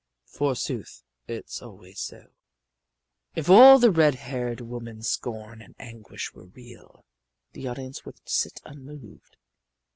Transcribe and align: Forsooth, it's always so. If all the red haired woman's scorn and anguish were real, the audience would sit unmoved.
Forsooth, 0.25 1.03
it's 1.27 1.61
always 1.61 1.99
so. 1.99 2.31
If 3.35 3.51
all 3.51 3.77
the 3.77 3.91
red 3.91 4.15
haired 4.15 4.59
woman's 4.59 5.07
scorn 5.07 5.61
and 5.61 5.75
anguish 5.77 6.33
were 6.33 6.47
real, 6.47 7.05
the 7.51 7.67
audience 7.67 8.03
would 8.03 8.27
sit 8.27 8.61
unmoved. 8.65 9.37